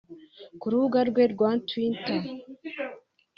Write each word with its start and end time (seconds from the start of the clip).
Ku 0.59 0.65
rubuga 0.71 0.99
rwe 1.09 1.23
rwa 1.33 1.51
Twitter 1.67 2.21